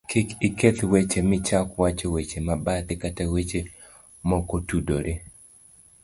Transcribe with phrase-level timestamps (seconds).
[0.09, 3.59] kik iketh weche michak wacho weche mabathe kata weche
[4.27, 5.13] mokotudore